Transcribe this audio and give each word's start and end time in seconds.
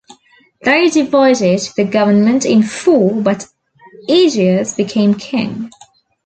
They 0.63 0.89
divided 0.89 1.61
the 1.77 1.83
government 1.83 2.43
in 2.43 2.63
four 2.63 3.21
but 3.21 3.45
Aegeas 4.09 4.73
became 4.73 5.13
king. 5.13 5.69